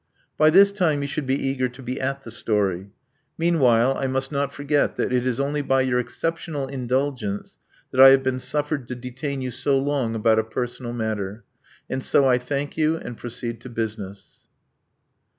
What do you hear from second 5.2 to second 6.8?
is only by your exceptional